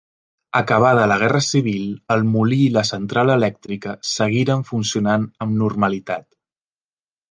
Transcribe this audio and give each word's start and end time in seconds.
Acabada 0.59 1.03
la 1.11 1.17
Guerra 1.23 1.41
Civil 1.47 1.83
el 2.17 2.25
molí 2.31 2.59
i 2.69 2.73
la 2.79 2.85
central 2.93 3.35
elèctrica 3.37 3.97
seguiren 4.17 4.69
funcionant 4.75 5.33
amb 5.47 5.59
normalitat. 5.65 6.31